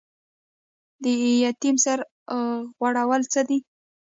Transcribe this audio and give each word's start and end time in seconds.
د 1.03 1.05
یتیم 1.45 1.75
سر 1.85 1.99
غوړول 2.77 3.21
څه 3.31 3.41
دي؟ 3.47 3.59